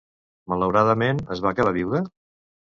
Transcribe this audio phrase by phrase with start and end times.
[0.53, 2.05] Malauradament, es va quedar viuda?